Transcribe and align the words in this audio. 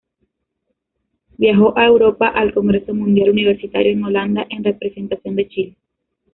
Viajó 1.37 1.77
a 1.77 1.85
Europa 1.85 2.25
al 2.27 2.55
Congreso 2.55 2.91
Mundial 2.91 3.29
Universitario 3.29 3.91
en 3.93 4.03
Holanda 4.03 4.47
en 4.49 4.63
representación 4.63 5.35
de 5.35 5.47
Chile. 5.47 5.75